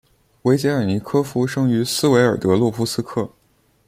[0.41, 3.29] 维捷尔尼科夫生于斯维尔德洛夫斯克。